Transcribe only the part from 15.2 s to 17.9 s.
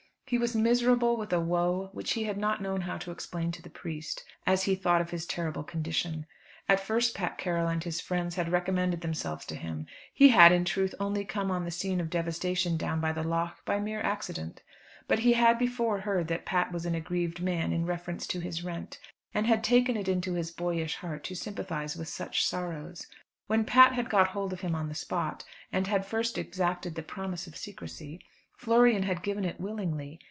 had before heard that Pat was an aggrieved man in